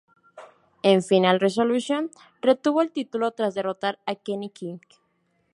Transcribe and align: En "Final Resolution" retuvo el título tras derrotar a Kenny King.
En 0.81 1.03
"Final 1.03 1.39
Resolution" 1.39 2.09
retuvo 2.41 2.81
el 2.81 2.91
título 2.91 3.33
tras 3.33 3.53
derrotar 3.53 3.99
a 4.07 4.15
Kenny 4.15 4.49
King. 4.49 4.79